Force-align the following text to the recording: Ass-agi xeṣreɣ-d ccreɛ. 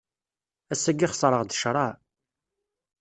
Ass-agi 0.73 1.07
xeṣreɣ-d 1.11 1.51
ccreɛ. 1.57 1.89